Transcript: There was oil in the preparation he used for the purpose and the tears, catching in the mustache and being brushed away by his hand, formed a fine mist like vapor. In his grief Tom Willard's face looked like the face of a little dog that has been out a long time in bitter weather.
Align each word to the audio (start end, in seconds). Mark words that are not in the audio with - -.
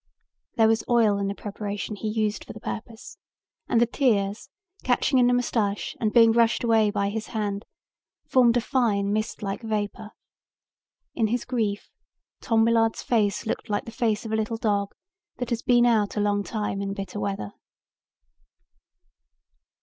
There 0.55 0.67
was 0.67 0.83
oil 0.89 1.19
in 1.19 1.27
the 1.27 1.35
preparation 1.35 1.95
he 1.95 2.07
used 2.07 2.43
for 2.43 2.53
the 2.53 2.59
purpose 2.59 3.19
and 3.69 3.79
the 3.79 3.85
tears, 3.85 4.49
catching 4.83 5.19
in 5.19 5.27
the 5.27 5.33
mustache 5.35 5.95
and 5.99 6.11
being 6.11 6.31
brushed 6.31 6.63
away 6.63 6.89
by 6.89 7.09
his 7.09 7.27
hand, 7.27 7.65
formed 8.27 8.57
a 8.57 8.61
fine 8.61 9.13
mist 9.13 9.43
like 9.43 9.61
vapor. 9.61 10.09
In 11.13 11.27
his 11.27 11.45
grief 11.45 11.91
Tom 12.41 12.65
Willard's 12.65 13.03
face 13.03 13.45
looked 13.45 13.69
like 13.69 13.85
the 13.85 13.91
face 13.91 14.25
of 14.25 14.31
a 14.31 14.35
little 14.35 14.57
dog 14.57 14.91
that 15.37 15.51
has 15.51 15.61
been 15.61 15.85
out 15.85 16.17
a 16.17 16.19
long 16.19 16.43
time 16.43 16.81
in 16.81 16.95
bitter 16.95 17.19
weather. 17.19 17.51